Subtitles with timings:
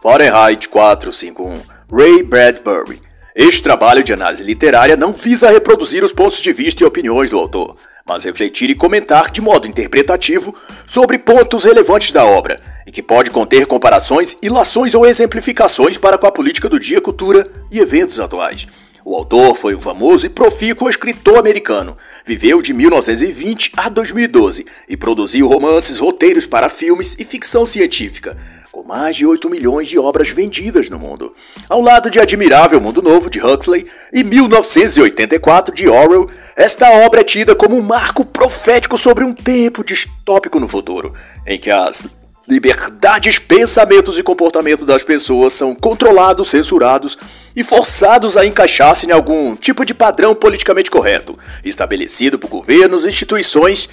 [0.00, 1.60] Fahrenheit 451,
[1.92, 3.02] Ray Bradbury.
[3.34, 7.38] Este trabalho de análise literária não visa reproduzir os pontos de vista e opiniões do
[7.38, 10.54] autor, mas refletir e comentar de modo interpretativo
[10.86, 16.28] sobre pontos relevantes da obra, e que pode conter comparações, ilações ou exemplificações para com
[16.28, 18.68] a política do dia, cultura e eventos atuais.
[19.04, 21.96] O autor foi o famoso e profícuo escritor americano.
[22.24, 28.36] Viveu de 1920 a 2012 e produziu romances, roteiros para filmes e ficção científica
[28.70, 31.34] com mais de 8 milhões de obras vendidas no mundo.
[31.68, 37.24] Ao lado de Admirável Mundo Novo, de Huxley, e 1984, de Orwell, esta obra é
[37.24, 41.14] tida como um marco profético sobre um tempo distópico no futuro,
[41.46, 42.06] em que as
[42.46, 47.18] liberdades, pensamentos e comportamento das pessoas são controlados, censurados
[47.54, 53.88] e forçados a encaixar-se em algum tipo de padrão politicamente correto, estabelecido por governos, instituições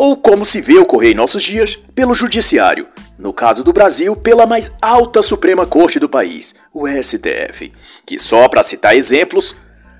[0.00, 2.88] ou como se vê ocorrer em nossos dias, pelo Judiciário,
[3.18, 7.70] no caso do Brasil, pela mais alta Suprema Corte do país, o STF,
[8.06, 9.54] que só para citar exemplos,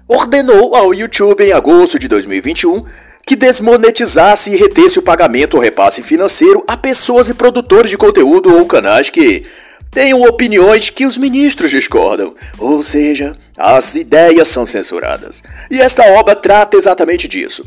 [0.08, 2.82] ordenou ao YouTube em agosto de 2021
[3.26, 8.56] que desmonetizasse e retesse o pagamento ou repasse financeiro a pessoas e produtores de conteúdo
[8.56, 9.44] ou canais que
[9.90, 15.42] tenham opiniões que os ministros discordam, ou seja, as ideias são censuradas.
[15.70, 17.66] E esta obra trata exatamente disso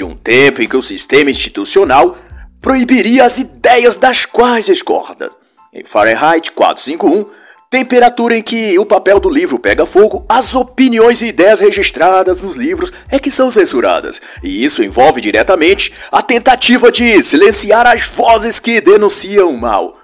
[0.00, 2.16] de um tempo em que o sistema institucional
[2.58, 5.30] proibiria as ideias das quais discorda.
[5.74, 7.26] Em Fahrenheit 451,
[7.68, 12.56] temperatura em que o papel do livro pega fogo, as opiniões e ideias registradas nos
[12.56, 18.58] livros é que são censuradas, e isso envolve diretamente a tentativa de silenciar as vozes
[18.58, 19.98] que denunciam o mal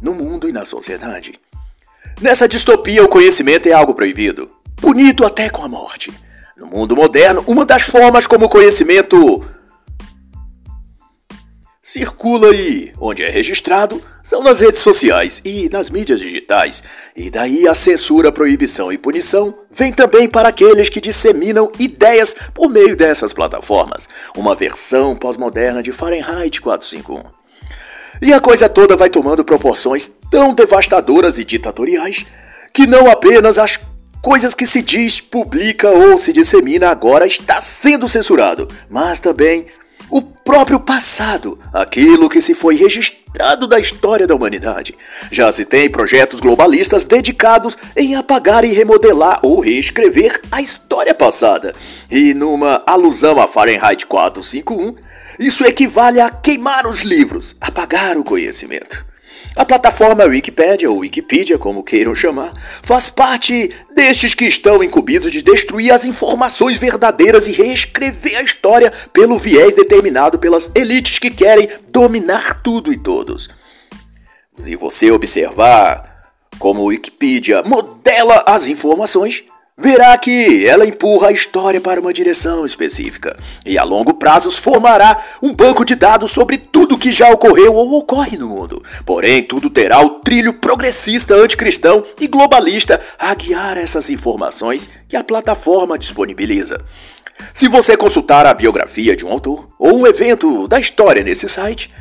[0.00, 1.34] no mundo e na sociedade.
[2.20, 6.12] Nessa distopia, o conhecimento é algo proibido, punido até com a morte.
[6.56, 9.44] No mundo moderno, uma das formas como o conhecimento
[11.82, 16.84] circula e onde é registrado são nas redes sociais e nas mídias digitais.
[17.16, 22.70] E daí a censura, proibição e punição vem também para aqueles que disseminam ideias por
[22.70, 27.32] meio dessas plataformas, uma versão pós-moderna de Fahrenheit 451.
[28.22, 32.24] E a coisa toda vai tomando proporções tão devastadoras e ditatoriais
[32.72, 33.76] que não apenas as
[34.24, 39.66] Coisas que se diz, publica ou se dissemina agora está sendo censurado, mas também
[40.08, 44.96] o próprio passado, aquilo que se foi registrado da história da humanidade.
[45.30, 51.74] Já se tem projetos globalistas dedicados em apagar e remodelar ou reescrever a história passada.
[52.10, 54.94] E numa alusão a Fahrenheit 451,
[55.38, 59.04] isso equivale a queimar os livros, apagar o conhecimento.
[59.56, 65.42] A plataforma Wikipedia, ou Wikipedia, como queiram chamar, faz parte destes que estão incumbidos de
[65.42, 71.68] destruir as informações verdadeiras e reescrever a história pelo viés determinado pelas elites que querem
[71.88, 73.48] dominar tudo e todos.
[74.56, 79.44] Se você observar como Wikipedia modela as informações,
[79.76, 83.36] verá que ela empurra a história para uma direção específica
[83.66, 87.92] e a longo prazo formará um banco de dados sobre tudo que já ocorreu ou
[87.98, 88.82] ocorre no mundo.
[89.04, 95.24] Porém, tudo terá o trilho progressista, anticristão e globalista a guiar essas informações que a
[95.24, 96.80] plataforma disponibiliza.
[97.52, 101.92] Se você consultar a biografia de um autor ou um evento da história nesse site,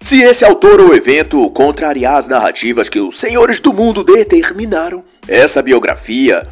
[0.00, 5.62] se esse autor ou evento contrariar as narrativas que os senhores do mundo determinaram, essa
[5.62, 6.46] biografia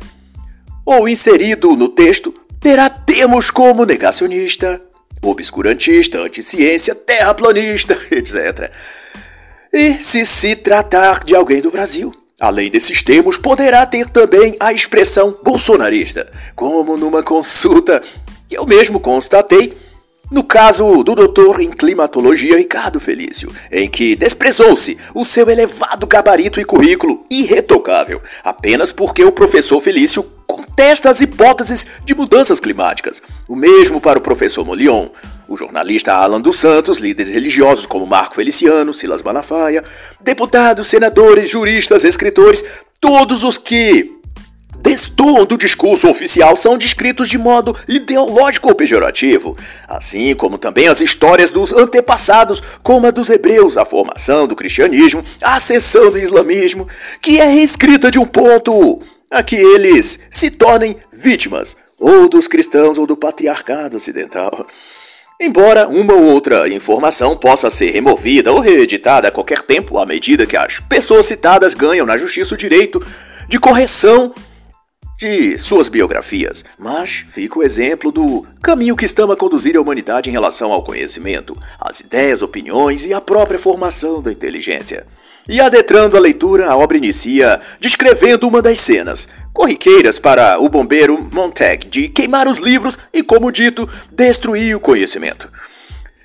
[0.85, 4.81] ou inserido no texto terá termos como negacionista,
[5.21, 8.71] obscurantista, anticiência, terraplanista, etc.
[9.73, 14.73] E se se tratar de alguém do Brasil, além desses termos, poderá ter também a
[14.73, 18.01] expressão bolsonarista, como numa consulta
[18.49, 19.77] que eu mesmo constatei
[20.33, 26.59] no caso do doutor em climatologia Ricardo Felício, em que desprezou-se o seu elevado gabarito
[26.59, 33.23] e currículo irretocável, apenas porque o professor Felício contesta as hipóteses de mudanças climáticas.
[33.47, 35.09] O mesmo para o professor Molion,
[35.47, 39.85] o jornalista Alan dos Santos, líderes religiosos como Marco Feliciano, Silas Malafaia,
[40.21, 42.65] deputados, senadores, juristas, escritores,
[42.99, 44.22] todos os que
[44.83, 49.57] destoam do discurso oficial são descritos de modo ideológico ou pejorativo,
[49.89, 55.25] assim como também as histórias dos antepassados, como a dos hebreus, a formação do cristianismo,
[55.41, 56.89] a ascensão do islamismo,
[57.21, 59.01] que é reescrita de um ponto
[59.31, 64.67] a que eles se tornem vítimas, ou dos cristãos ou do patriarcado ocidental.
[65.41, 70.47] Embora uma ou outra informação possa ser removida ou reeditada a qualquer tempo, à medida
[70.47, 73.01] que as pessoas citadas ganham na justiça o direito
[73.49, 74.33] de correção
[75.23, 80.29] de suas biografias, mas fica o exemplo do caminho que estamos a conduzir a humanidade
[80.29, 85.07] em relação ao conhecimento, às ideias, opiniões e à própria formação da inteligência.
[85.49, 91.17] E adentrando a leitura, a obra inicia descrevendo uma das cenas, corriqueiras para o bombeiro
[91.33, 95.49] Montag, de queimar os livros e, como dito, destruir o conhecimento.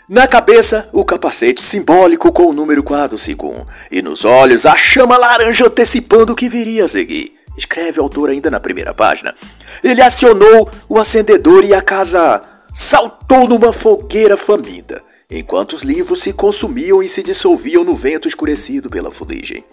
[0.09, 5.67] Na cabeça, o capacete simbólico com o número 451, e nos olhos, a chama laranja
[5.67, 7.36] antecipando o que viria a seguir.
[7.57, 9.35] Escreve o autor ainda na primeira página.
[9.83, 12.41] Ele acionou o acendedor e a casa
[12.73, 18.89] saltou numa fogueira faminta enquanto os livros se consumiam e se dissolviam no vento escurecido
[18.89, 19.63] pela fuligem.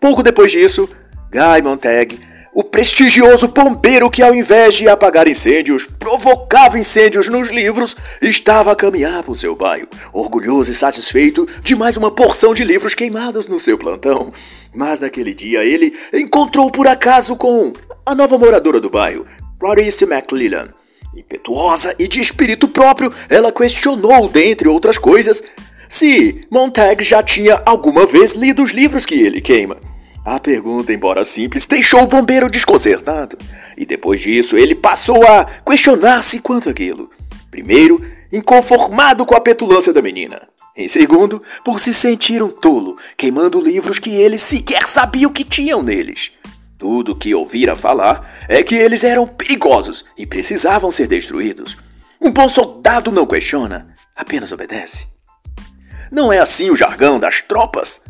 [0.00, 0.88] Pouco depois disso,
[1.30, 2.18] Guy Montag,
[2.52, 8.76] o prestigioso bombeiro que, ao invés de apagar incêndios, provocava incêndios nos livros, estava a
[8.76, 13.60] caminhar o seu bairro, orgulhoso e satisfeito de mais uma porção de livros queimados no
[13.60, 14.32] seu plantão.
[14.74, 17.72] Mas naquele dia ele encontrou por acaso com
[18.04, 19.26] a nova moradora do bairro,
[19.58, 20.68] Clarice McLellan,
[21.14, 25.42] Impetuosa e de espírito próprio, ela questionou, dentre outras coisas,
[25.88, 29.89] se Montag já tinha alguma vez lido os livros que ele queima.
[30.24, 33.38] A pergunta, embora simples, deixou o bombeiro desconcertado.
[33.76, 37.10] E depois disso, ele passou a questionar-se quanto aquilo.
[37.50, 40.48] Primeiro, inconformado com a petulância da menina.
[40.76, 45.44] Em segundo, por se sentir um tolo, queimando livros que ele sequer sabia o que
[45.44, 46.32] tinham neles.
[46.78, 51.76] Tudo o que ouvira falar é que eles eram perigosos e precisavam ser destruídos.
[52.20, 55.08] Um bom soldado não questiona, apenas obedece.
[56.10, 58.00] Não é assim o jargão das tropas?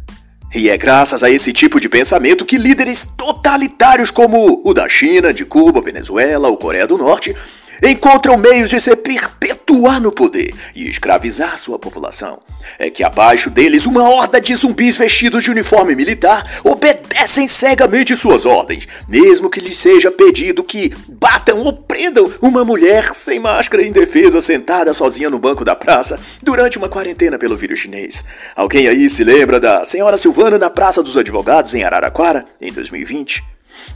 [0.53, 5.33] E é graças a esse tipo de pensamento que líderes totalitários como o da China,
[5.33, 7.35] de Cuba, Venezuela ou Coreia do Norte
[7.83, 12.41] encontram meios de se perpetuar no poder e escravizar sua população.
[12.79, 18.45] É que abaixo deles uma horda de zumbis vestidos de uniforme militar obedecem cegamente suas
[18.45, 24.41] ordens, mesmo que lhes seja pedido que batam ou prendam uma mulher sem máscara indefesa
[24.41, 28.25] sentada sozinha no banco da praça durante uma quarentena pelo vírus chinês.
[28.55, 33.43] Alguém aí se lembra da senhora Silvana na Praça dos Advogados em Araraquara em 2020?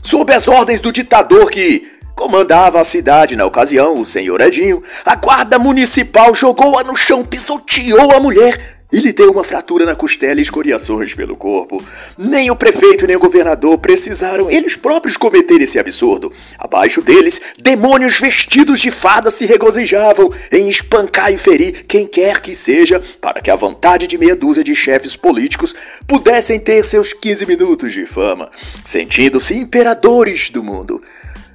[0.01, 5.15] Sob as ordens do ditador que comandava a cidade na ocasião, o senhor Edinho, a
[5.15, 10.39] guarda municipal jogou-a no chão, pisoteou a mulher e lhe deu uma fratura na costela
[10.39, 11.83] e escoriações pelo corpo.
[12.17, 16.31] Nem o prefeito nem o governador precisaram eles próprios cometer esse absurdo.
[16.57, 22.55] Abaixo deles, demônios vestidos de fada se regozijavam em espancar e ferir quem quer que
[22.55, 25.75] seja, para que a vontade de meia dúzia de chefes políticos
[26.07, 28.49] pudessem ter seus 15 minutos de fama,
[28.85, 31.01] sentindo-se imperadores do mundo.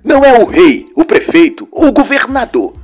[0.02, 2.74] Não é o rei, o prefeito ou o governador.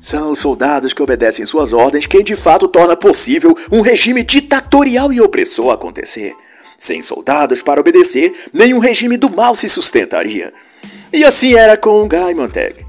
[0.00, 5.12] São os soldados que obedecem suas ordens quem de fato torna possível um regime ditatorial
[5.12, 6.34] e opressor acontecer.
[6.78, 10.52] Sem soldados para obedecer, nenhum regime do mal se sustentaria.
[11.12, 12.86] E assim era com Guy Montag.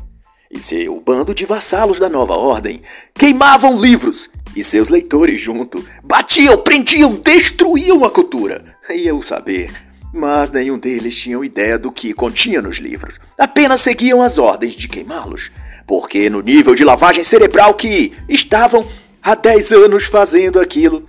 [0.51, 2.81] E seu bando de vassalos da nova ordem
[3.13, 8.75] queimavam livros e seus leitores junto, batiam, prendiam, destruíam a cultura.
[8.89, 13.19] Ia o saber mas nenhum deles tinha ideia do que continha nos livros.
[13.37, 15.51] Apenas seguiam as ordens de queimá-los,
[15.87, 18.87] porque no nível de lavagem cerebral que estavam
[19.21, 21.05] há 10 anos fazendo aquilo,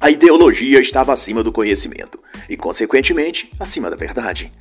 [0.00, 4.52] a ideologia estava acima do conhecimento e, consequentemente, acima da verdade.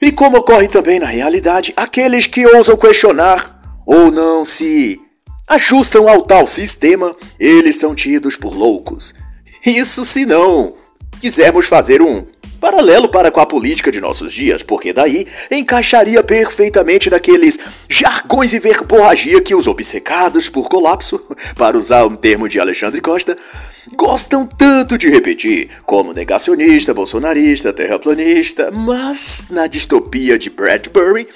[0.00, 5.00] E como ocorre também na realidade, aqueles que ousam questionar ou não se
[5.48, 9.14] ajustam ao tal sistema, eles são tidos por loucos.
[9.64, 10.74] Isso se não
[11.20, 12.26] quisermos fazer um
[12.64, 17.58] paralelo para com a política de nossos dias, porque daí encaixaria perfeitamente naqueles
[17.90, 21.20] jargões e verborragia que os obcecados por colapso,
[21.58, 23.36] para usar um termo de Alexandre Costa,
[23.94, 31.28] gostam tanto de repetir, como negacionista, bolsonarista, terraplanista, mas na distopia de Bradbury,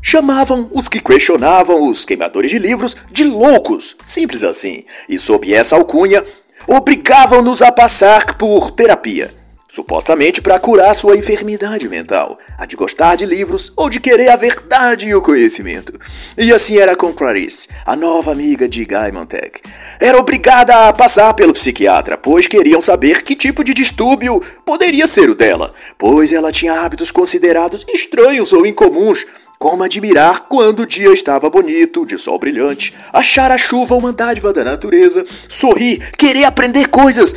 [0.00, 5.76] chamavam os que questionavam os queimadores de livros de loucos, simples assim, e sob essa
[5.76, 6.24] alcunha,
[6.66, 9.41] obrigavam-nos a passar por terapia
[9.72, 14.36] supostamente para curar sua enfermidade mental, a de gostar de livros ou de querer a
[14.36, 15.98] verdade e o conhecimento.
[16.36, 19.62] E assim era com Clarice, a nova amiga de Guy Montag.
[19.98, 25.30] Era obrigada a passar pelo psiquiatra, pois queriam saber que tipo de distúrbio poderia ser
[25.30, 29.24] o dela, pois ela tinha hábitos considerados estranhos ou incomuns,
[29.58, 34.52] como admirar quando o dia estava bonito, de sol brilhante, achar a chuva uma dádiva
[34.52, 37.32] da natureza, sorrir, querer aprender coisas,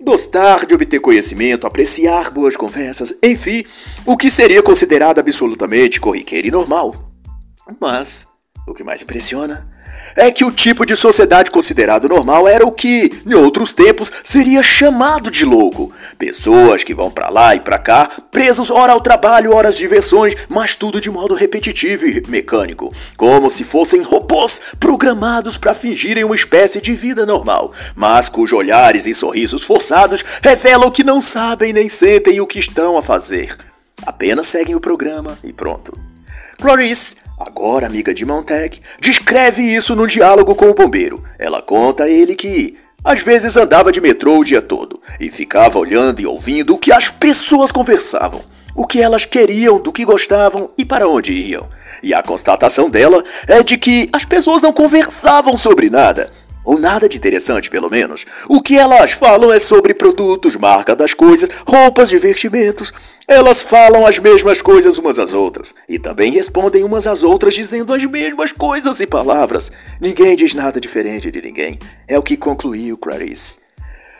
[0.00, 3.64] Gostar de obter conhecimento, apreciar boas conversas, enfim,
[4.06, 7.10] o que seria considerado absolutamente corriqueiro e normal.
[7.80, 8.28] Mas
[8.66, 9.68] o que mais impressiona
[10.18, 14.62] é que o tipo de sociedade considerado normal era o que, em outros tempos, seria
[14.62, 15.92] chamado de louco.
[16.18, 20.34] Pessoas que vão para lá e para cá, presos ora ao trabalho, ora às diversões,
[20.48, 26.34] mas tudo de modo repetitivo e mecânico, como se fossem robôs programados para fingirem uma
[26.34, 31.88] espécie de vida normal, mas cujos olhares e sorrisos forçados revelam que não sabem nem
[31.88, 33.56] sentem o que estão a fazer.
[34.04, 36.07] Apenas seguem o programa e pronto.
[36.60, 41.22] Clarice agora amiga de Montag, descreve isso no diálogo com o bombeiro.
[41.38, 45.78] Ela conta a ele que às vezes andava de metrô o dia todo e ficava
[45.78, 48.42] olhando e ouvindo o que as pessoas conversavam,
[48.74, 51.68] o que elas queriam, do que gostavam e para onde iam.
[52.02, 56.32] E a constatação dela é de que as pessoas não conversavam sobre nada,
[56.64, 58.26] ou nada de interessante, pelo menos.
[58.48, 62.92] O que elas falam é sobre produtos, marca das coisas, roupas, divertimentos.
[63.30, 67.92] Elas falam as mesmas coisas umas às outras e também respondem umas às outras dizendo
[67.92, 69.70] as mesmas coisas e palavras.
[70.00, 71.78] Ninguém diz nada diferente de ninguém.
[72.08, 73.58] É o que concluiu Clarice.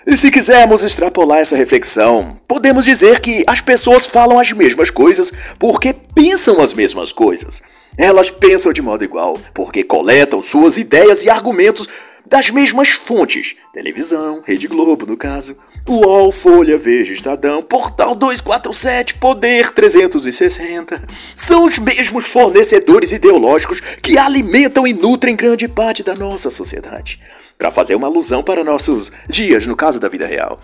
[0.06, 5.32] E se quisermos extrapolar essa reflexão, podemos dizer que as pessoas falam as mesmas coisas
[5.58, 7.62] porque pensam as mesmas coisas.
[7.96, 11.88] Elas pensam de modo igual porque coletam suas ideias e argumentos
[12.26, 15.56] das mesmas fontes: televisão, Rede Globo, no caso,
[15.88, 21.02] UOL, Folha, Veja, Estadão, Portal 247, Poder 360.
[21.34, 27.18] São os mesmos fornecedores ideológicos que alimentam e nutrem grande parte da nossa sociedade.
[27.56, 30.60] Para fazer uma alusão para nossos dias, no caso da vida real.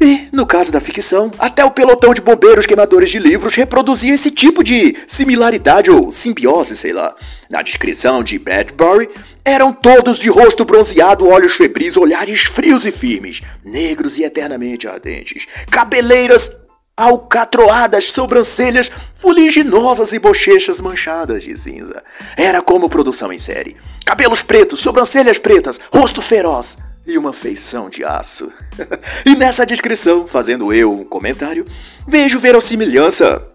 [0.00, 4.30] E, no caso da ficção, até o pelotão de bombeiros queimadores de livros reproduzia esse
[4.30, 7.14] tipo de similaridade ou simbiose, sei lá.
[7.50, 9.08] Na descrição de Bradbury,
[9.44, 15.46] eram todos de rosto bronzeado, olhos febris, olhares frios e firmes, negros e eternamente ardentes,
[15.68, 16.52] cabeleiras
[16.96, 22.02] alcatroadas, sobrancelhas fuliginosas e bochechas manchadas de cinza.
[22.36, 23.76] Era como produção em série.
[24.04, 26.76] Cabelos pretos, sobrancelhas pretas, rosto feroz
[27.08, 28.52] e uma feição de aço.
[29.24, 31.64] e nessa descrição, fazendo eu um comentário,
[32.06, 33.47] vejo verossimilhança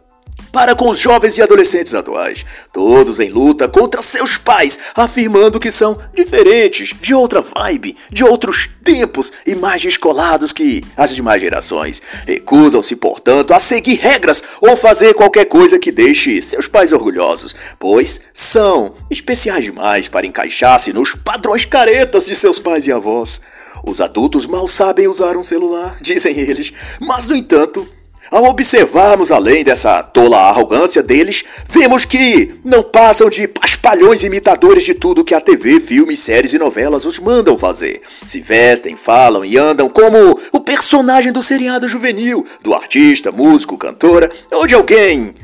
[0.53, 5.71] para com os jovens e adolescentes atuais, todos em luta contra seus pais, afirmando que
[5.71, 12.03] são diferentes, de outra vibe, de outros tempos e mais descolados que as demais gerações.
[12.27, 18.21] Recusam-se, portanto, a seguir regras ou fazer qualquer coisa que deixe seus pais orgulhosos, pois
[18.31, 23.41] são especiais demais para encaixar-se nos padrões caretas de seus pais e avós.
[23.83, 27.87] Os adultos mal sabem usar um celular, dizem eles, mas no entanto,
[28.33, 34.95] ao observarmos além dessa tola arrogância deles, vemos que não passam de paspalhões imitadores de
[34.95, 38.01] tudo que a TV, filmes, séries e novelas os mandam fazer.
[38.25, 44.31] Se vestem, falam e andam como o personagem do seriado juvenil, do artista, músico, cantora
[44.51, 45.35] ou de alguém,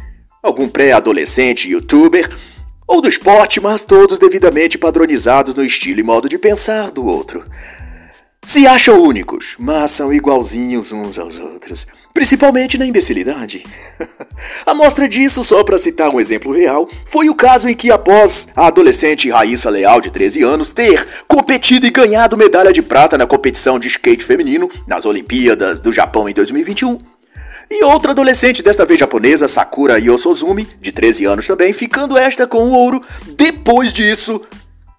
[0.41, 2.27] algum pré-adolescente youtuber
[2.88, 7.46] ou do esporte, mas todos devidamente padronizados no estilo e modo de pensar do outro.
[8.43, 13.63] Se acham únicos, mas são igualzinhos uns aos outros principalmente na imbecilidade.
[14.66, 18.48] a mostra disso, só para citar um exemplo real, foi o caso em que, após
[18.56, 23.28] a adolescente Raíssa Leal, de 13 anos, ter competido e ganhado medalha de prata na
[23.28, 26.98] competição de skate feminino nas Olimpíadas do Japão em 2021,
[27.72, 32.63] e outra adolescente, desta vez japonesa, Sakura Yosozumi, de 13 anos também, ficando esta com
[32.63, 33.00] o ouro.
[33.38, 34.42] Depois disso,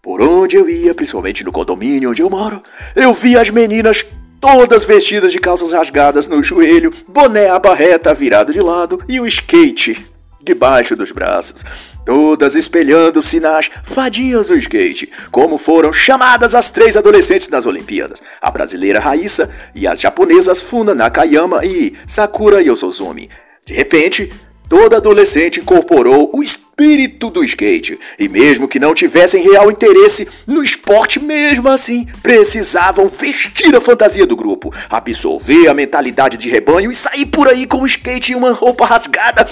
[0.00, 2.62] por onde eu ia, principalmente no condomínio onde eu moro,
[2.94, 4.06] eu via as meninas
[4.40, 10.06] todas vestidas de calças rasgadas no joelho, boné abarreta virado de lado e um skate
[10.42, 11.62] debaixo dos braços,
[12.04, 18.50] todas espelhando-se nas fadinhas do skate, como foram chamadas as três adolescentes nas Olimpíadas, a
[18.50, 23.28] brasileira Raíssa e as japonesas Funa Nakayama e Sakura Yosozumi.
[23.66, 24.32] De repente,
[24.70, 27.98] toda adolescente incorporou o espírito do skate.
[28.16, 34.24] E mesmo que não tivessem real interesse no esporte, mesmo assim, precisavam vestir a fantasia
[34.24, 38.36] do grupo, absorver a mentalidade de rebanho e sair por aí com o skate e
[38.36, 39.44] uma roupa rasgada,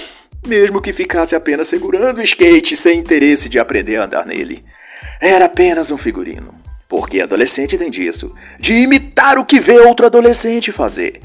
[0.47, 4.65] mesmo que ficasse apenas segurando o skate sem interesse de aprender a andar nele.
[5.21, 6.55] Era apenas um figurino.
[6.89, 11.21] Porque adolescente tem disso, de imitar o que vê outro adolescente fazer.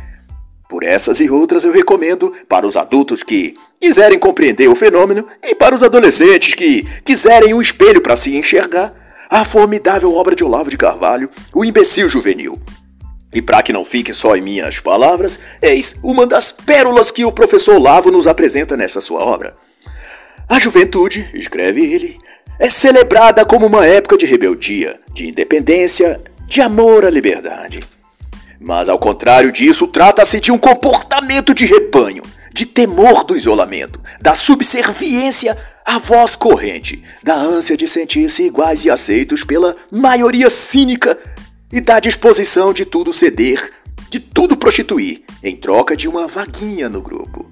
[0.68, 5.54] Por essas e outras eu recomendo para os adultos que quiserem compreender o fenômeno e
[5.54, 8.94] para os adolescentes que quiserem um espelho para se enxergar,
[9.30, 12.58] a formidável obra de Olavo de Carvalho, O Imbecil Juvenil.
[13.34, 17.32] E para que não fique só em minhas palavras, eis uma das pérolas que o
[17.32, 19.54] professor Olavo nos apresenta nessa sua obra.
[20.48, 22.18] A juventude, escreve ele,
[22.58, 27.82] é celebrada como uma época de rebeldia, de independência, de amor à liberdade.
[28.62, 32.24] Mas ao contrário disso, trata-se de um comportamento de rebanho,
[32.54, 38.90] de temor do isolamento, da subserviência a voz corrente da ânsia de sentir-se iguais e
[38.90, 41.18] aceitos pela maioria cínica
[41.72, 43.72] e da disposição de tudo ceder,
[44.10, 47.52] de tudo prostituir, em troca de uma vaguinha no grupo.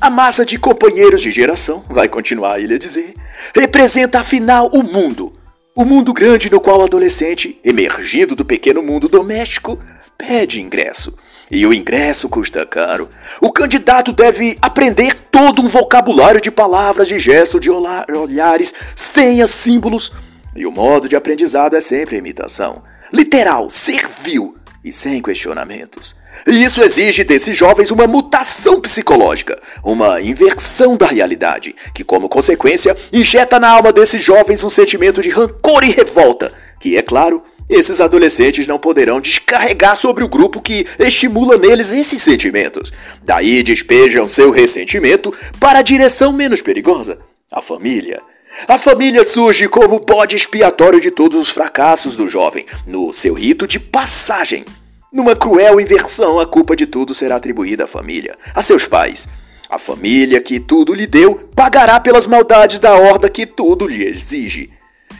[0.00, 3.14] A massa de companheiros de geração, vai continuar ele a dizer,
[3.54, 5.32] representa afinal o mundo.
[5.74, 9.78] O mundo grande no qual o adolescente, emergindo do pequeno mundo doméstico,
[10.18, 11.16] pede ingresso.
[11.52, 13.10] E o ingresso custa caro.
[13.38, 20.12] O candidato deve aprender todo um vocabulário de palavras, de gestos, de olhares, senhas, símbolos.
[20.56, 22.82] E o modo de aprendizado é sempre imitação.
[23.12, 26.16] Literal, servil e sem questionamentos.
[26.46, 32.96] E isso exige desses jovens uma mutação psicológica, uma inversão da realidade, que, como consequência,
[33.12, 38.00] injeta na alma desses jovens um sentimento de rancor e revolta, que, é claro, esses
[38.00, 42.92] adolescentes não poderão descarregar sobre o grupo que estimula neles esses sentimentos.
[43.22, 47.18] Daí despejam seu ressentimento para a direção menos perigosa,
[47.50, 48.20] a família.
[48.68, 53.66] A família surge como bode expiatório de todos os fracassos do jovem, no seu rito
[53.66, 54.64] de passagem.
[55.12, 59.26] Numa cruel inversão, a culpa de tudo será atribuída à família, a seus pais.
[59.68, 64.70] A família que tudo lhe deu pagará pelas maldades da horda que tudo lhe exige.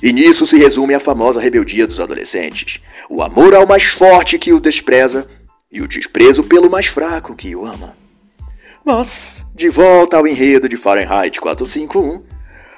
[0.03, 4.53] E nisso se resume a famosa rebeldia dos adolescentes: o amor ao mais forte que
[4.53, 5.29] o despreza
[5.71, 7.97] e o desprezo pelo mais fraco que o ama.
[8.85, 12.23] Mas, de volta ao enredo de Fahrenheit 451,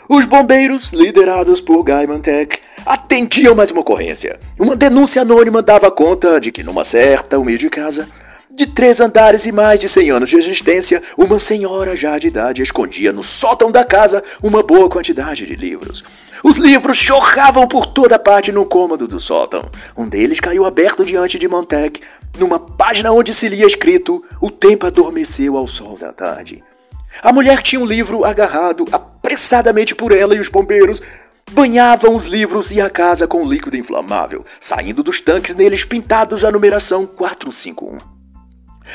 [0.07, 4.39] os bombeiros, liderados por Guy Mantec, atendiam mais uma ocorrência.
[4.59, 8.07] Uma denúncia anônima dava conta de que numa certa humilde casa,
[8.51, 12.63] de três andares e mais de cem anos de existência, uma senhora já de idade
[12.63, 16.05] escondia no sótão da casa uma boa quantidade de livros.
[16.45, 19.65] Os livros chorravam por toda parte no cômodo do sótão.
[19.97, 22.03] Um deles caiu aberto diante de Montec,
[22.39, 26.63] numa página onde se lia escrito: O tempo adormeceu ao sol da tarde.
[27.23, 31.01] A mulher tinha um livro agarrado apressadamente por ela e os bombeiros
[31.51, 36.53] banhavam os livros e a casa com líquido inflamável, saindo dos tanques neles pintados a
[36.53, 37.97] numeração 451.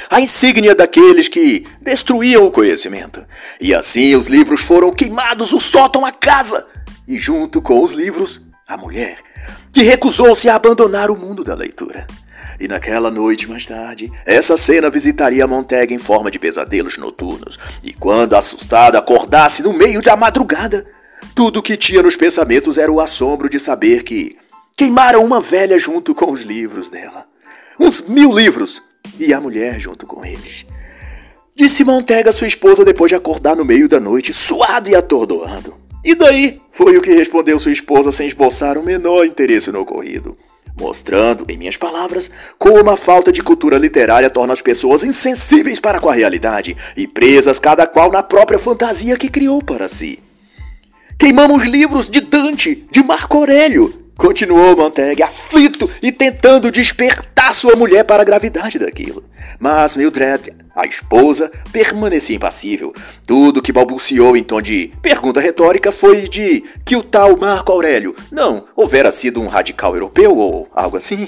[0.08, 3.26] A insígnia daqueles que destruíam o conhecimento.
[3.60, 6.66] E assim os livros foram queimados, o sótão, a casa.
[7.10, 9.18] E junto com os livros, a mulher,
[9.74, 12.06] que recusou-se a abandonar o mundo da leitura.
[12.60, 17.58] E naquela noite mais tarde, essa cena visitaria Montega em forma de pesadelos noturnos.
[17.84, 20.86] E quando assustada acordasse no meio da madrugada,
[21.34, 24.38] tudo o que tinha nos pensamentos era o assombro de saber que
[24.78, 27.26] queimaram uma velha junto com os livros dela.
[27.80, 28.84] Uns mil livros!
[29.18, 30.64] E a mulher junto com eles.
[31.56, 35.89] Disse Montega sua esposa depois de acordar no meio da noite, suado e atordoado.
[36.04, 36.62] E daí?
[36.72, 40.38] Foi o que respondeu sua esposa sem esboçar o menor interesse no ocorrido.
[40.80, 46.00] Mostrando, em minhas palavras, como a falta de cultura literária torna as pessoas insensíveis para
[46.00, 50.20] com a realidade e presas cada qual na própria fantasia que criou para si.
[51.18, 53.94] Queimamos livros de Dante, de Marco Aurélio.
[54.16, 59.24] Continuou Montag, aflito e tentando despertar sua mulher para a gravidade daquilo.
[59.60, 62.94] Mas Mildred, a esposa, permanecia impassível.
[63.26, 68.16] Tudo que balbuciou em tom de pergunta retórica foi de que o tal Marco Aurélio
[68.32, 71.28] não houvera sido um radical europeu ou algo assim.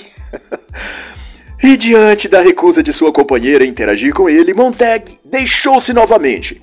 [1.62, 6.62] e diante da recusa de sua companheira interagir com ele, Montag deixou-se novamente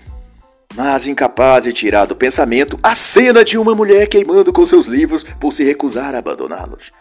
[0.74, 5.24] mas incapaz de tirar do pensamento a cena de uma mulher queimando com seus livros
[5.24, 6.92] por se recusar a abandoná-los.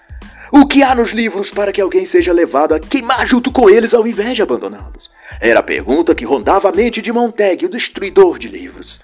[0.51, 3.93] O que há nos livros para que alguém seja levado a queimar junto com eles
[3.93, 5.09] ao invés de abandoná-los?
[5.41, 9.01] Era a pergunta que rondava a mente de Montag, o destruidor de livros.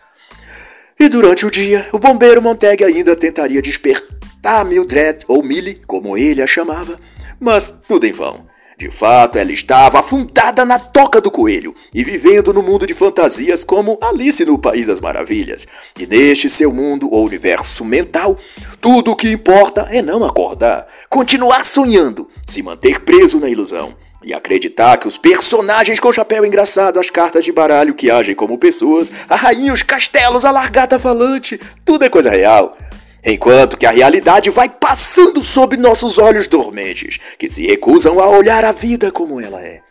[0.99, 6.41] E durante o dia, o bombeiro Montag ainda tentaria despertar Mildred, ou Millie, como ele
[6.41, 6.97] a chamava,
[7.39, 8.52] mas tudo em vão.
[8.83, 13.63] De fato, ela estava afundada na toca do coelho e vivendo no mundo de fantasias
[13.63, 15.65] como Alice no País das Maravilhas.
[15.97, 18.37] E neste seu mundo ou universo mental,
[18.81, 24.33] tudo o que importa é não acordar, continuar sonhando, se manter preso na ilusão e
[24.33, 29.09] acreditar que os personagens com chapéu engraçado, as cartas de baralho que agem como pessoas,
[29.29, 32.77] a rainha, os castelos, a largata falante, tudo é coisa real
[33.23, 38.65] enquanto que a realidade vai passando sob nossos olhos dormentes, que se recusam a olhar
[38.65, 39.81] a vida como ela é,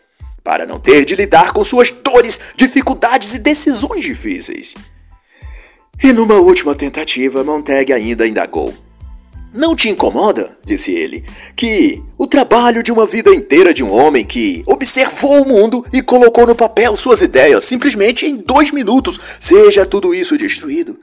[0.43, 4.75] para não ter de lidar com suas dores, dificuldades e decisões difíceis.
[6.03, 8.73] E numa última tentativa, Montag ainda indagou.
[9.53, 11.23] Não te incomoda, disse ele,
[11.55, 16.01] que o trabalho de uma vida inteira de um homem que observou o mundo e
[16.01, 20.97] colocou no papel suas ideias simplesmente em dois minutos seja tudo isso destruído?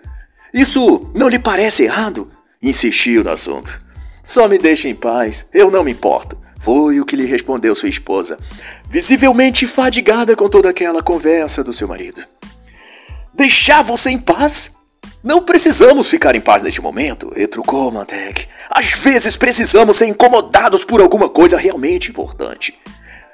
[0.52, 2.30] Isso não lhe parece errado?
[2.62, 3.80] Insistiu no assunto.
[4.22, 6.36] Só me deixe em paz, eu não me importo.
[6.60, 8.38] Foi o que lhe respondeu sua esposa,
[8.88, 12.22] visivelmente fadigada com toda aquela conversa do seu marido.
[13.32, 14.72] Deixar você em paz?
[15.24, 18.46] Não precisamos ficar em paz neste momento, retrucou Montag.
[18.70, 22.78] Às vezes precisamos ser incomodados por alguma coisa realmente importante.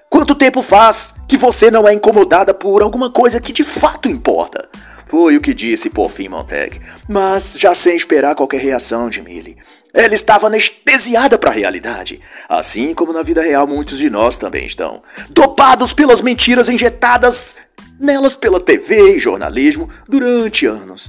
[0.09, 4.69] Quanto tempo faz que você não é incomodada por alguma coisa que de fato importa?
[5.07, 9.57] Foi o que disse por fim Montag, mas já sem esperar qualquer reação de Millie.
[9.95, 14.67] Ela estava anestesiada para a realidade, assim como na vida real muitos de nós também
[14.67, 17.55] estão, dopados pelas mentiras injetadas
[17.99, 21.09] nelas pela TV e jornalismo durante anos.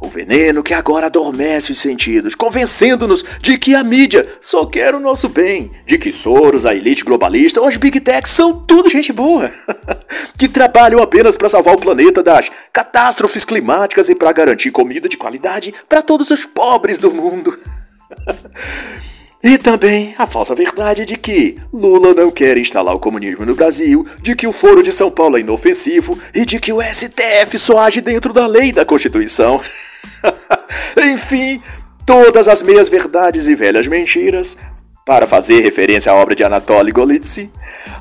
[0.00, 5.00] O veneno que agora adormece os sentidos, convencendo-nos de que a mídia só quer o
[5.00, 9.12] nosso bem, de que Soros, a elite globalista ou as Big Techs são tudo gente
[9.12, 9.50] boa,
[10.38, 15.18] que trabalham apenas para salvar o planeta das catástrofes climáticas e para garantir comida de
[15.18, 17.56] qualidade para todos os pobres do mundo.
[19.42, 24.06] E também a falsa verdade de que Lula não quer instalar o comunismo no Brasil,
[24.20, 27.78] de que o Foro de São Paulo é inofensivo e de que o STF só
[27.78, 29.58] age dentro da lei da Constituição.
[31.12, 31.62] Enfim,
[32.06, 34.56] todas as meias verdades e velhas mentiras,
[35.04, 37.50] para fazer referência à obra de Anatoly Golitsyn,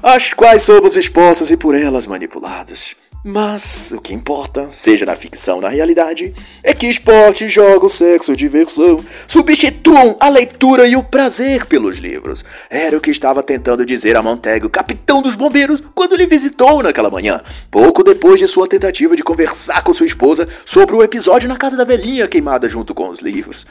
[0.03, 2.95] às quais somos expostos e por elas manipulados.
[3.21, 8.33] Mas o que importa, seja na ficção ou na realidade, é que esporte, jogos, sexo,
[8.33, 12.45] diversão substituam a leitura e o prazer pelos livros.
[12.69, 16.81] Era o que estava tentando dizer a Montag, o capitão dos bombeiros, quando lhe visitou
[16.81, 21.49] naquela manhã, pouco depois de sua tentativa de conversar com sua esposa sobre o episódio
[21.49, 23.67] na casa da velhinha queimada junto com os livros.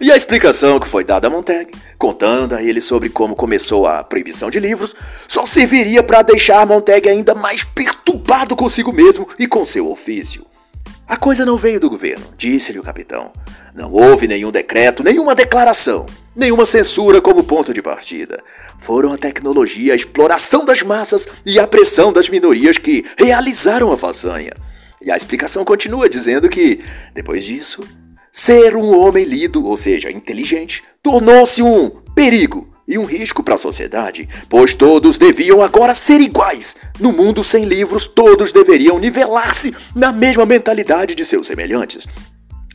[0.00, 4.02] E a explicação que foi dada a Montag, contando a ele sobre como começou a
[4.02, 4.96] proibição de livros,
[5.28, 10.46] só serviria para deixar Montag ainda mais perturbado consigo consigo mesmo e com seu ofício.
[11.06, 13.32] A coisa não veio do governo, disse-lhe o capitão.
[13.74, 18.42] Não houve nenhum decreto, nenhuma declaração, nenhuma censura como ponto de partida.
[18.78, 23.96] Foram a tecnologia, a exploração das massas e a pressão das minorias que realizaram a
[23.96, 24.52] façanha.
[25.00, 26.80] E a explicação continua dizendo que,
[27.14, 27.86] depois disso,
[28.32, 33.58] ser um homem lido, ou seja, inteligente, tornou-se um perigo e um risco para a
[33.58, 36.74] sociedade, pois todos deviam agora ser iguais.
[36.98, 42.08] No mundo sem livros, todos deveriam nivelar-se na mesma mentalidade de seus semelhantes,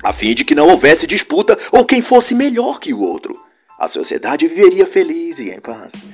[0.03, 3.33] a fim de que não houvesse disputa ou quem fosse melhor que o outro.
[3.79, 6.05] A sociedade viveria feliz e em paz.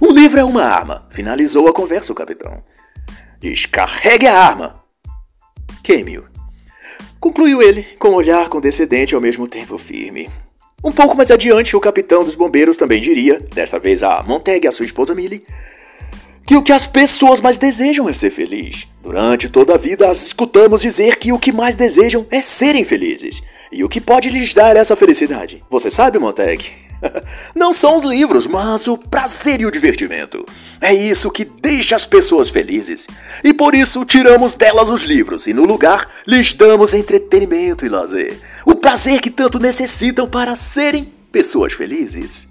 [0.00, 2.62] O livro é uma arma, finalizou a conversa o capitão.
[3.38, 4.82] Descarregue a arma.
[5.82, 6.26] Queime-o.
[7.20, 10.28] Concluiu ele, com um olhar condescendente ao mesmo tempo firme.
[10.84, 14.68] Um pouco mais adiante, o capitão dos bombeiros também diria, desta vez a Montag e
[14.68, 15.44] a sua esposa Millie,
[16.46, 18.86] que o que as pessoas mais desejam é ser feliz.
[19.02, 23.42] Durante toda a vida as escutamos dizer que o que mais desejam é serem felizes.
[23.72, 25.64] E o que pode lhes dar essa felicidade?
[25.68, 26.85] Você sabe, Montag?
[27.54, 30.44] Não são os livros, mas o prazer e o divertimento.
[30.80, 33.06] É isso que deixa as pessoas felizes.
[33.44, 38.38] E por isso tiramos delas os livros e no lugar lhes damos entretenimento e lazer.
[38.64, 42.48] O prazer que tanto necessitam para serem pessoas felizes.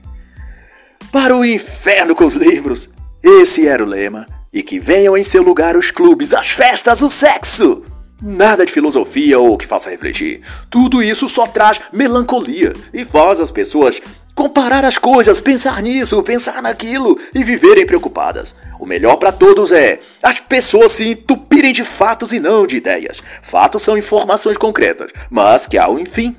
[1.12, 2.90] Para o inferno com os livros.
[3.24, 4.26] Esse era o lema.
[4.52, 7.84] E que venham em seu lugar os clubes, as festas, o sexo.
[8.22, 10.42] Nada de filosofia ou que faça refletir.
[10.70, 14.02] Tudo isso só traz melancolia e faz as pessoas
[14.36, 18.54] comparar as coisas, pensar nisso, pensar naquilo e viverem preocupadas.
[18.78, 23.24] O melhor para todos é as pessoas se entupirem de fatos e não de ideias.
[23.42, 26.36] Fatos são informações concretas, mas que ao enfim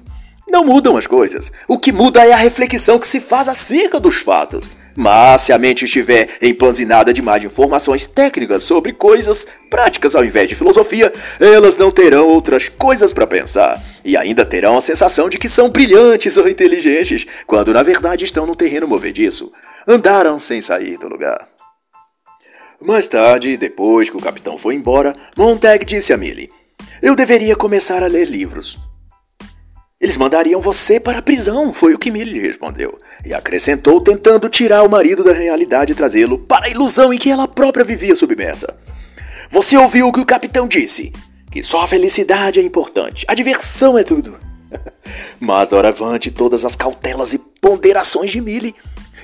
[0.47, 1.51] não mudam as coisas.
[1.67, 4.71] O que muda é a reflexão que se faz acerca dos fatos.
[4.97, 10.49] Mas se a mente estiver empanzinada demais de informações técnicas sobre coisas práticas ao invés
[10.49, 13.83] de filosofia, elas não terão outras coisas para pensar.
[14.03, 18.47] E ainda terão a sensação de que são brilhantes ou inteligentes, quando na verdade estão
[18.47, 19.53] no terreno movediço.
[19.87, 21.47] Andaram sem sair do lugar.
[22.81, 26.51] Mais tarde, depois que o capitão foi embora, Montag disse a Millie:
[27.03, 28.79] Eu deveria começar a ler livros.
[29.99, 32.99] Eles mandariam você para a prisão, foi o que Millie respondeu.
[33.25, 37.31] E acrescentou, tentando tirar o marido da realidade e trazê-lo para a ilusão em que
[37.31, 38.77] ela própria vivia submersa.
[39.49, 41.13] Você ouviu o que o capitão disse?
[41.51, 44.37] Que só a felicidade é importante, a diversão é tudo.
[45.41, 48.75] Mas doravante todas as cautelas e ponderações de Millie.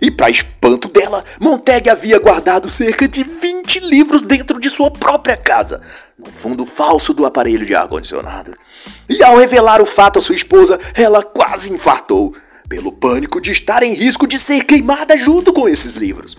[0.03, 5.37] E para espanto dela, Montag havia guardado cerca de 20 livros dentro de sua própria
[5.37, 5.81] casa,
[6.19, 8.53] no fundo falso do aparelho de ar-condicionado.
[9.09, 12.35] E ao revelar o fato à sua esposa, ela quase infartou,
[12.69, 16.37] pelo pânico de estar em risco de ser queimada junto com esses livros.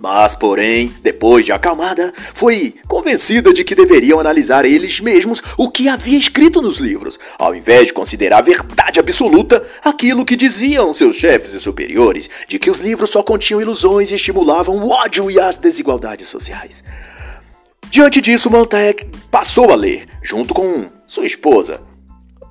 [0.00, 5.90] Mas, porém, depois de acalmada, foi convencida de que deveriam analisar eles mesmos o que
[5.90, 11.52] havia escrito nos livros, ao invés de considerar verdade absoluta aquilo que diziam seus chefes
[11.52, 15.58] e superiores, de que os livros só continham ilusões e estimulavam o ódio e as
[15.58, 16.82] desigualdades sociais.
[17.90, 21.82] Diante disso, Montag passou a ler, junto com sua esposa,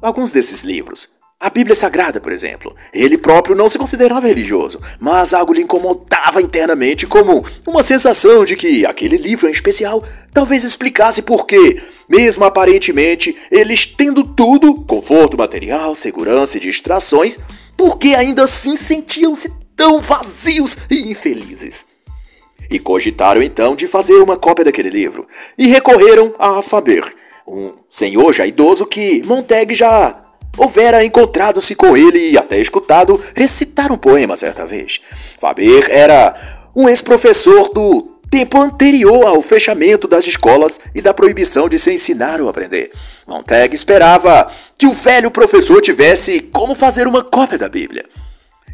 [0.01, 1.18] alguns desses livros.
[1.41, 2.75] A Bíblia Sagrada, por exemplo.
[2.91, 8.57] Ele próprio não se considerava religioso, mas algo lhe incomodava internamente, como uma sensação de
[8.57, 15.37] que aquele livro em especial talvez explicasse por que, mesmo aparentemente eles tendo tudo conforto
[15.37, 17.39] material, segurança e distrações
[17.77, 21.85] por que ainda assim sentiam-se tão vazios e infelizes.
[22.69, 25.25] E cogitaram então de fazer uma cópia daquele livro,
[25.57, 27.15] e recorreram a Faber,
[27.47, 33.91] um senhor já idoso que Montaigne já houvera encontrado-se com ele e até escutado recitar
[33.91, 35.01] um poema certa vez.
[35.39, 36.35] Faber era
[36.75, 42.39] um ex-professor do tempo anterior ao fechamento das escolas e da proibição de se ensinar
[42.39, 42.91] ou aprender.
[43.27, 48.05] Montaigne esperava que o velho professor tivesse como fazer uma cópia da Bíblia.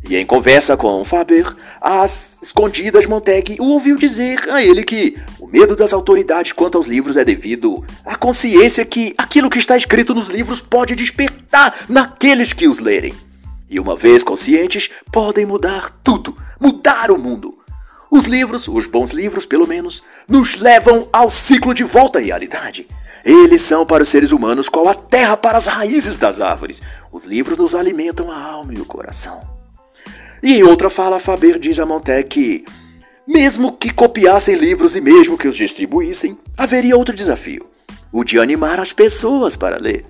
[0.07, 5.17] E em conversa com Faber, às escondidas, Montaigne o ouviu dizer a ele que
[5.55, 10.13] medo das autoridades quanto aos livros é devido à consciência que aquilo que está escrito
[10.13, 13.13] nos livros pode despertar naqueles que os lerem.
[13.69, 17.57] E uma vez conscientes, podem mudar tudo, mudar o mundo.
[18.11, 22.85] Os livros, os bons livros pelo menos, nos levam ao ciclo de volta à realidade.
[23.23, 26.81] Eles são para os seres humanos qual a terra para as raízes das árvores.
[27.13, 29.41] Os livros nos alimentam a alma e o coração.
[30.43, 32.65] E em outra fala, Faber diz a Montaigne que,
[33.27, 37.65] mesmo que copiassem livros e mesmo que os distribuíssem, haveria outro desafio:
[38.11, 40.05] o de animar as pessoas para ler.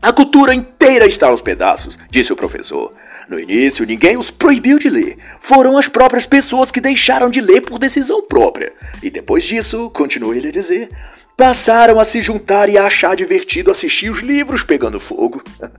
[0.00, 2.92] A cultura inteira está aos pedaços, disse o professor.
[3.28, 5.18] No início, ninguém os proibiu de ler.
[5.40, 8.72] Foram as próprias pessoas que deixaram de ler por decisão própria.
[9.02, 10.90] E depois disso, continuou ele a dizer,
[11.36, 15.42] passaram a se juntar e a achar divertido assistir os livros pegando fogo.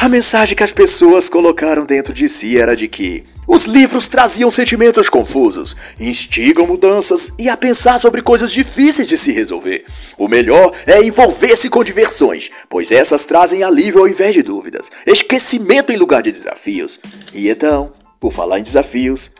[0.00, 4.50] A mensagem que as pessoas colocaram dentro de si era de que os livros traziam
[4.50, 9.86] sentimentos confusos, instigam mudanças e a pensar sobre coisas difíceis de se resolver.
[10.18, 15.90] O melhor é envolver-se com diversões, pois essas trazem alívio ao invés de dúvidas, esquecimento
[15.90, 17.00] em lugar de desafios.
[17.32, 19.30] E então, por falar em desafios,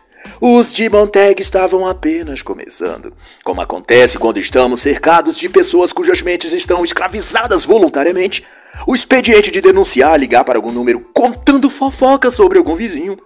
[0.40, 3.12] os de Montag estavam apenas começando.
[3.44, 8.42] Como acontece quando estamos cercados de pessoas cujas mentes estão escravizadas voluntariamente,
[8.86, 13.18] o expediente de denunciar, ligar para algum número contando fofoca sobre algum vizinho,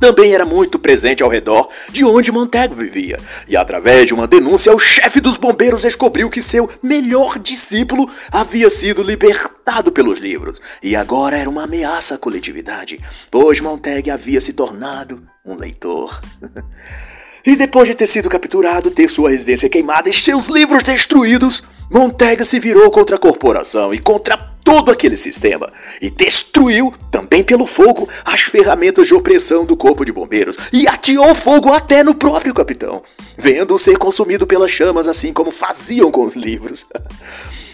[0.00, 4.74] também era muito presente ao redor de onde Montego vivia, e através de uma denúncia,
[4.74, 10.94] o chefe dos bombeiros descobriu que seu melhor discípulo havia sido libertado pelos livros, e
[10.94, 16.20] agora era uma ameaça à coletividade, pois Montego havia se tornado um leitor.
[17.44, 22.44] e depois de ter sido capturado, ter sua residência queimada e seus livros destruídos, Montega
[22.44, 25.72] se virou contra a corporação e contra todo aquele sistema.
[26.02, 30.56] E destruiu, também pelo fogo, as ferramentas de opressão do corpo de bombeiros.
[30.72, 33.02] E ateou fogo até no próprio capitão,
[33.38, 36.84] vendo-o ser consumido pelas chamas assim como faziam com os livros.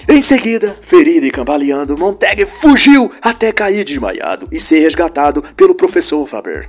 [0.09, 6.27] Em seguida, ferido e cambaleando, Montag fugiu até cair desmaiado e ser resgatado pelo professor
[6.27, 6.69] Faber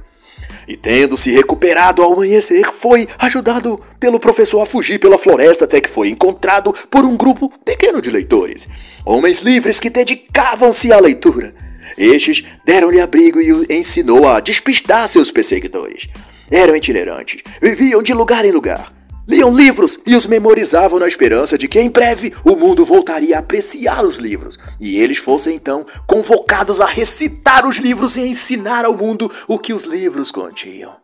[0.68, 5.82] e, tendo se recuperado ao amanhecer, foi ajudado pelo professor a fugir pela floresta até
[5.82, 8.68] que foi encontrado por um grupo pequeno de leitores,
[9.06, 11.54] homens livres que dedicavam-se à leitura.
[11.98, 16.08] Estes deram-lhe abrigo e o ensinou a despistar seus perseguidores.
[16.50, 21.68] Eram itinerantes, viviam de lugar em lugar Liam livros e os memorizavam na esperança de
[21.68, 26.82] que em breve o mundo voltaria a apreciar os livros e eles fossem então convocados
[26.82, 30.98] a recitar os livros e ensinar ao mundo o que os livros continham.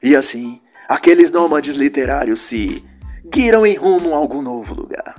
[0.00, 2.84] E assim, aqueles nômades literários se
[3.26, 5.16] guiram em rumo a algum novo lugar.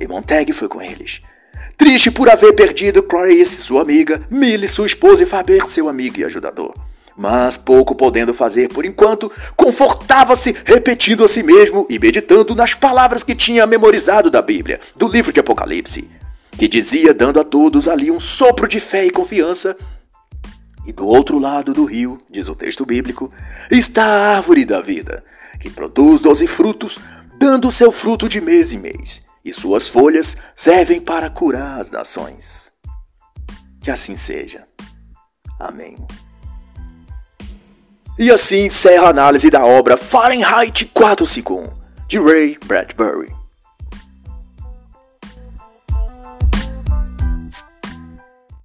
[0.00, 1.22] E Montag foi com eles.
[1.76, 6.24] Triste por haver perdido Clarice, sua amiga, Millie, sua esposa, e Faber, seu amigo e
[6.24, 6.87] ajudador
[7.18, 13.24] mas pouco podendo fazer por enquanto, confortava-se repetindo a si mesmo e meditando nas palavras
[13.24, 16.08] que tinha memorizado da Bíblia, do livro de Apocalipse,
[16.52, 19.76] que dizia, dando a todos ali um sopro de fé e confiança.
[20.86, 23.32] E do outro lado do rio, diz o texto bíblico,
[23.68, 25.24] está a árvore da vida,
[25.58, 27.00] que produz doze frutos,
[27.36, 32.72] dando seu fruto de mês em mês, e suas folhas servem para curar as nações.
[33.82, 34.64] Que assim seja.
[35.58, 35.96] Amém.
[38.18, 41.68] E assim encerra a análise da obra Fahrenheit 451,
[42.08, 43.37] de Ray Bradbury.